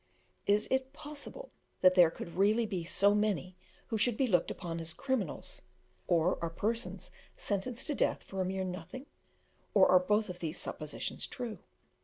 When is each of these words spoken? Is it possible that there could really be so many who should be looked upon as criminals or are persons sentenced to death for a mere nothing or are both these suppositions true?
Is 0.47 0.67
it 0.71 0.93
possible 0.93 1.51
that 1.81 1.93
there 1.93 2.09
could 2.09 2.35
really 2.35 2.65
be 2.65 2.83
so 2.83 3.13
many 3.13 3.55
who 3.89 3.99
should 3.99 4.17
be 4.17 4.25
looked 4.25 4.49
upon 4.49 4.79
as 4.79 4.95
criminals 4.95 5.61
or 6.07 6.39
are 6.43 6.49
persons 6.49 7.11
sentenced 7.37 7.85
to 7.85 7.93
death 7.93 8.23
for 8.23 8.41
a 8.41 8.45
mere 8.45 8.63
nothing 8.63 9.05
or 9.75 9.87
are 9.91 9.99
both 9.99 10.39
these 10.39 10.57
suppositions 10.57 11.27
true? 11.27 11.59